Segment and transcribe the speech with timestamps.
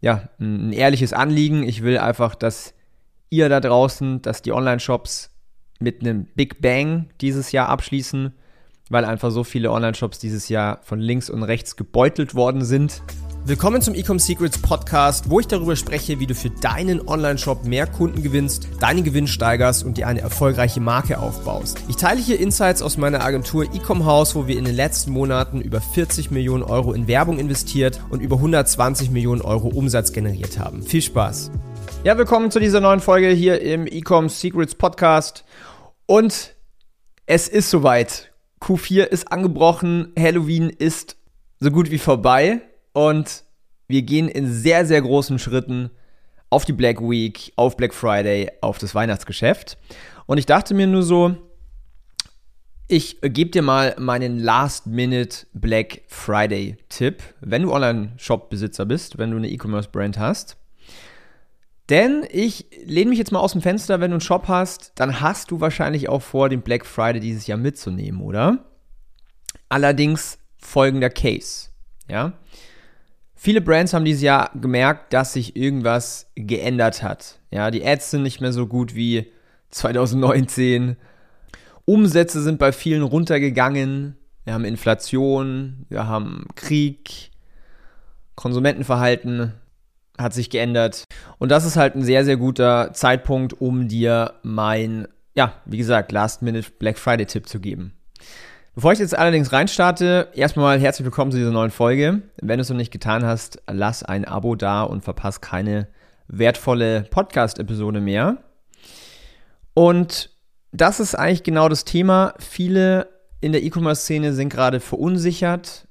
[0.00, 1.62] ja, ein ehrliches Anliegen.
[1.62, 2.74] Ich will einfach, dass
[3.30, 5.30] ihr da draußen, dass die Online-Shops
[5.80, 8.32] mit einem Big Bang dieses Jahr abschließen,
[8.88, 13.02] weil einfach so viele Online-Shops dieses Jahr von links und rechts gebeutelt worden sind.
[13.48, 17.86] Willkommen zum Ecom Secrets Podcast, wo ich darüber spreche, wie du für deinen Online-Shop mehr
[17.86, 21.78] Kunden gewinnst, deinen Gewinn steigerst und dir eine erfolgreiche Marke aufbaust.
[21.86, 25.60] Ich teile hier Insights aus meiner Agentur Ecom House, wo wir in den letzten Monaten
[25.60, 30.82] über 40 Millionen Euro in Werbung investiert und über 120 Millionen Euro Umsatz generiert haben.
[30.82, 31.52] Viel Spaß!
[32.02, 35.44] Ja, willkommen zu dieser neuen Folge hier im Ecom Secrets Podcast.
[36.06, 36.56] Und
[37.26, 38.32] es ist soweit.
[38.60, 41.16] Q4 ist angebrochen, Halloween ist
[41.60, 42.62] so gut wie vorbei.
[42.96, 43.44] Und
[43.88, 45.90] wir gehen in sehr, sehr großen Schritten
[46.48, 49.76] auf die Black Week, auf Black Friday, auf das Weihnachtsgeschäft.
[50.24, 51.36] Und ich dachte mir nur so,
[52.88, 59.50] ich gebe dir mal meinen Last-Minute Black Friday-Tipp, wenn du Online-Shop-Besitzer bist, wenn du eine
[59.50, 60.56] E-Commerce-Brand hast.
[61.90, 65.20] Denn ich lehne mich jetzt mal aus dem Fenster, wenn du einen Shop hast, dann
[65.20, 68.64] hast du wahrscheinlich auch vor, den Black Friday dieses Jahr mitzunehmen, oder?
[69.68, 71.68] Allerdings folgender Case,
[72.08, 72.32] ja.
[73.38, 77.38] Viele Brands haben dieses Jahr gemerkt, dass sich irgendwas geändert hat.
[77.50, 79.30] Ja, die Ads sind nicht mehr so gut wie
[79.70, 80.96] 2019.
[81.84, 84.16] Umsätze sind bei vielen runtergegangen.
[84.44, 87.30] Wir haben Inflation, wir haben Krieg,
[88.36, 89.52] Konsumentenverhalten
[90.18, 91.04] hat sich geändert.
[91.38, 96.10] Und das ist halt ein sehr, sehr guter Zeitpunkt, um dir mein, ja, wie gesagt,
[96.10, 97.92] Last-Minute Black Friday-Tipp zu geben.
[98.76, 102.20] Bevor ich jetzt allerdings reinstarte, erstmal herzlich willkommen zu dieser neuen Folge.
[102.42, 105.88] Wenn du es noch nicht getan hast, lass ein Abo da und verpasse keine
[106.28, 108.36] wertvolle Podcast-Episode mehr.
[109.72, 110.28] Und
[110.72, 112.34] das ist eigentlich genau das Thema.
[112.38, 113.08] Viele
[113.40, 115.88] in der E-Commerce-Szene sind gerade verunsichert.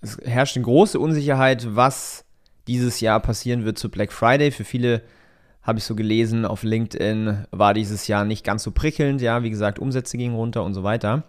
[0.00, 2.24] Es herrscht eine große Unsicherheit, was
[2.66, 4.50] dieses Jahr passieren wird zu Black Friday.
[4.50, 5.02] Für viele
[5.62, 9.20] habe ich so gelesen auf LinkedIn, war dieses Jahr nicht ganz so prickelnd.
[9.20, 11.22] Ja, wie gesagt, Umsätze gingen runter und so weiter.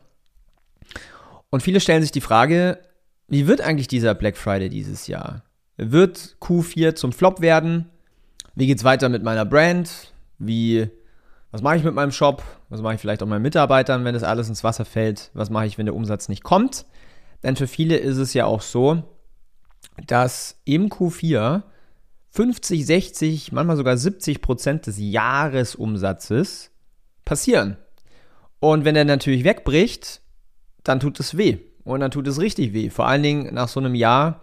[1.49, 2.79] Und viele stellen sich die Frage,
[3.27, 5.43] wie wird eigentlich dieser Black Friday dieses Jahr?
[5.77, 7.89] Wird Q4 zum Flop werden?
[8.55, 10.13] Wie geht es weiter mit meiner Brand?
[10.39, 10.89] Wie,
[11.51, 12.43] was mache ich mit meinem Shop?
[12.69, 15.29] Was mache ich vielleicht auch meinen Mitarbeitern, wenn das alles ins Wasser fällt?
[15.33, 16.85] Was mache ich, wenn der Umsatz nicht kommt?
[17.43, 19.03] Denn für viele ist es ja auch so,
[20.05, 21.63] dass im Q4
[22.31, 26.71] 50, 60, manchmal sogar 70 Prozent des Jahresumsatzes
[27.25, 27.77] passieren.
[28.59, 30.21] Und wenn der natürlich wegbricht,
[30.87, 31.57] dann tut es weh.
[31.83, 32.89] Und dann tut es richtig weh.
[32.89, 34.41] Vor allen Dingen nach so einem Jahr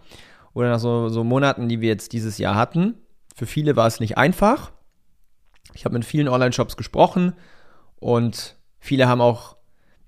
[0.53, 2.95] oder nach so, so Monaten, die wir jetzt dieses Jahr hatten.
[3.35, 4.71] Für viele war es nicht einfach.
[5.73, 7.33] Ich habe mit vielen Online-Shops gesprochen
[7.99, 9.57] und viele haben auch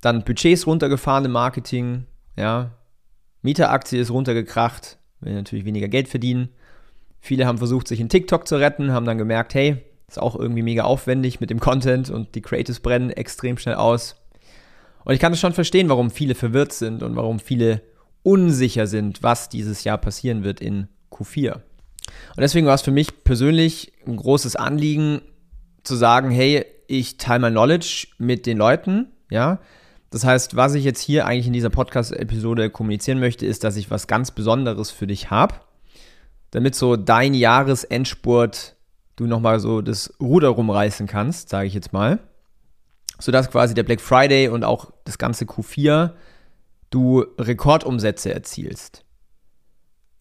[0.02, 2.06] dann Budgets runtergefahren im Marketing.
[2.38, 2.72] Ja,
[3.42, 6.50] Mieteraktie ist runtergekracht, will natürlich weniger Geld verdienen.
[7.20, 10.62] Viele haben versucht, sich in TikTok zu retten, haben dann gemerkt, hey, ist auch irgendwie
[10.62, 14.16] mega aufwendig mit dem Content und die Creatives brennen extrem schnell aus.
[15.08, 17.82] Und ich kann es schon verstehen, warum viele verwirrt sind und warum viele
[18.24, 21.54] unsicher sind, was dieses Jahr passieren wird in Q4.
[21.54, 21.62] Und
[22.40, 25.22] deswegen war es für mich persönlich ein großes Anliegen
[25.84, 29.62] zu sagen, hey, ich teile mein Knowledge mit den Leuten, ja.
[30.10, 33.90] Das heißt, was ich jetzt hier eigentlich in dieser Podcast-Episode kommunizieren möchte, ist, dass ich
[33.90, 35.56] was ganz Besonderes für dich habe,
[36.52, 38.76] damit so dein Jahresendspurt
[39.16, 42.20] du nochmal so das Ruder rumreißen kannst, sage ich jetzt mal
[43.20, 46.14] sodass quasi der Black Friday und auch das ganze Q4
[46.90, 49.04] du Rekordumsätze erzielst.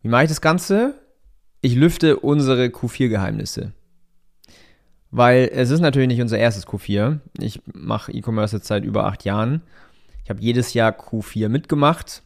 [0.02, 0.94] Wie mache ich das Ganze?
[1.60, 3.72] Ich lüfte unsere Q4-Geheimnisse.
[5.10, 7.20] Weil es ist natürlich nicht unser erstes Q4.
[7.38, 9.62] Ich mache E-Commerce jetzt seit über acht Jahren.
[10.24, 12.22] Ich habe jedes Jahr Q4 mitgemacht.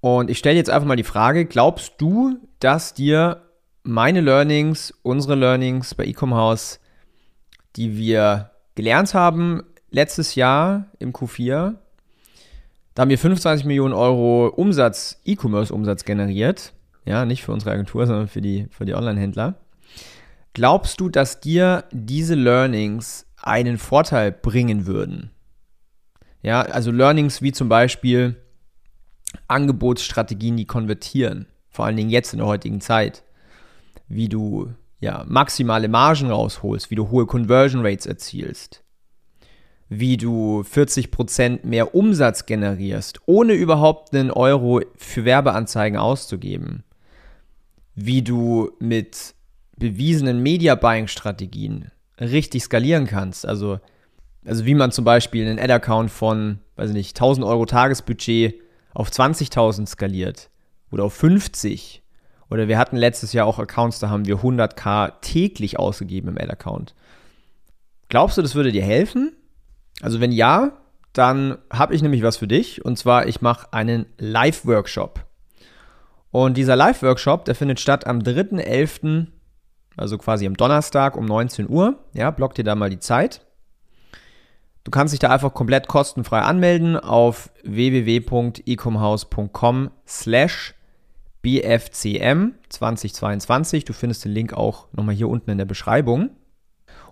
[0.00, 3.42] Und ich stelle jetzt einfach mal die Frage, glaubst du, dass dir
[3.82, 6.34] meine Learnings, unsere Learnings bei Ecom
[7.76, 11.74] die wir gelernt haben letztes Jahr im Q4,
[12.94, 16.72] da haben wir 25 Millionen Euro Umsatz, E-Commerce-Umsatz generiert.
[17.04, 19.56] Ja, nicht für unsere Agentur, sondern für die, für die Online-Händler.
[20.52, 25.30] Glaubst du, dass dir diese Learnings einen Vorteil bringen würden?
[26.42, 28.36] Ja, also Learnings wie zum Beispiel
[29.48, 31.46] Angebotsstrategien, die konvertieren.
[31.70, 33.24] Vor allen Dingen jetzt in der heutigen Zeit.
[34.06, 34.72] Wie du
[35.04, 38.82] ja, maximale Margen rausholst, wie du hohe Conversion Rates erzielst,
[39.90, 46.84] wie du 40% mehr Umsatz generierst, ohne überhaupt einen Euro für Werbeanzeigen auszugeben,
[47.94, 49.34] wie du mit
[49.76, 53.80] bewiesenen Media Buying Strategien richtig skalieren kannst, also,
[54.46, 58.54] also wie man zum Beispiel einen Ad-Account von, weiß ich nicht, 1000 Euro Tagesbudget
[58.94, 60.48] auf 20.000 skaliert
[60.90, 62.03] oder auf 50
[62.54, 66.94] Oder wir hatten letztes Jahr auch Accounts, da haben wir 100k täglich ausgegeben im Ad-Account.
[68.08, 69.32] Glaubst du, das würde dir helfen?
[70.02, 70.78] Also wenn ja,
[71.12, 72.84] dann habe ich nämlich was für dich.
[72.84, 75.24] Und zwar, ich mache einen Live-Workshop.
[76.30, 79.26] Und dieser Live-Workshop, der findet statt am 3.11.,
[79.96, 81.98] also quasi am Donnerstag um 19 Uhr.
[82.12, 83.44] Ja, block dir da mal die Zeit.
[84.84, 90.73] Du kannst dich da einfach komplett kostenfrei anmelden auf www.ecomhouse.com slash
[91.44, 93.84] bfcm 2022.
[93.84, 96.30] Du findest den Link auch nochmal hier unten in der Beschreibung.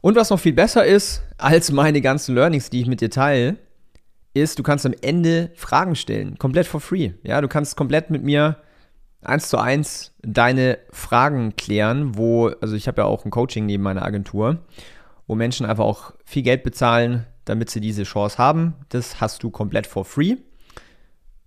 [0.01, 3.59] Und was noch viel besser ist als meine ganzen Learnings, die ich mit dir teile,
[4.35, 7.13] ist, du kannst am Ende Fragen stellen, komplett for free.
[7.23, 8.57] Ja, du kannst komplett mit mir
[9.23, 13.83] eins zu eins deine Fragen klären, wo, also ich habe ja auch ein Coaching neben
[13.83, 14.59] meiner Agentur,
[15.27, 18.75] wo Menschen einfach auch viel Geld bezahlen, damit sie diese Chance haben.
[18.89, 20.37] Das hast du komplett for free.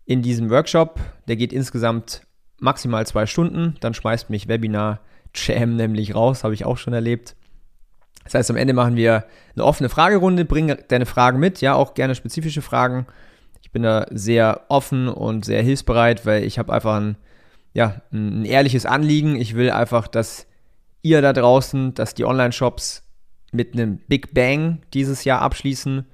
[0.06, 2.22] In diesem Workshop, der geht insgesamt
[2.60, 5.02] maximal zwei Stunden, dann schmeißt mich Webinar
[5.34, 7.36] Jam nämlich raus, habe ich auch schon erlebt.
[8.24, 9.26] Das heißt, am Ende machen wir
[9.56, 13.06] eine offene Fragerunde, bring deine Fragen mit, ja, auch gerne spezifische Fragen.
[13.62, 17.18] Ich bin da sehr offen und sehr hilfsbereit, weil ich habe einfach ein,
[17.74, 19.36] ja, ein ehrliches Anliegen.
[19.36, 20.48] Ich will einfach, dass
[21.02, 23.04] ihr da draußen, dass die Online-Shops
[23.52, 26.06] mit einem Big Bang dieses Jahr abschließen,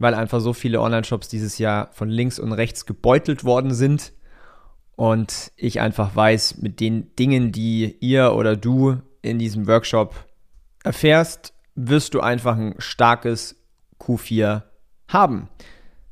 [0.00, 4.12] weil einfach so viele Online-Shops dieses Jahr von links und rechts gebeutelt worden sind.
[4.96, 10.14] Und ich einfach weiß, mit den Dingen, die ihr oder du in diesem Workshop
[10.84, 13.56] erfährst, wirst du einfach ein starkes
[13.98, 14.62] Q4
[15.08, 15.48] haben.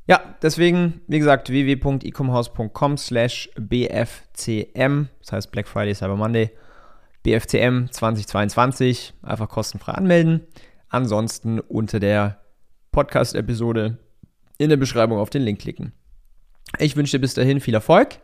[0.06, 6.50] Ja, deswegen, wie gesagt, www.ecomhouse.com slash bfcm, das heißt Black Friday, Cyber Monday,
[7.22, 10.46] bfcm 2022, einfach kostenfrei anmelden.
[10.88, 12.40] Ansonsten unter der
[12.90, 13.98] Podcast-Episode
[14.58, 15.92] in der Beschreibung auf den Link klicken.
[16.78, 18.18] Ich wünsche dir bis dahin viel Erfolg,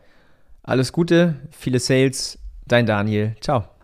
[0.66, 3.75] alles Gute, viele Sales, dein Daniel, ciao.